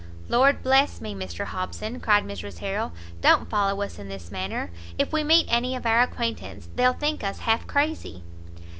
"Lord 0.29 0.63
bless 0.63 0.99
me, 0.99 1.13
Mr 1.13 1.45
Hobson," 1.45 1.99
cried 1.99 2.23
Mrs 2.23 2.57
Harrel, 2.57 2.91
"don't 3.21 3.47
follow 3.51 3.79
us 3.83 3.99
in 3.99 4.09
this 4.09 4.31
manner! 4.31 4.71
If 4.97 5.13
we 5.13 5.23
meet 5.23 5.45
any 5.47 5.75
of 5.75 5.85
our 5.85 6.01
acquaintance 6.01 6.69
they'll 6.75 6.93
think 6.93 7.23
us 7.23 7.41
half 7.41 7.67
crazy." 7.67 8.23